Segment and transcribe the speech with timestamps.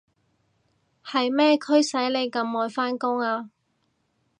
[1.05, 3.51] 係咩驅使你咁愛返工啊？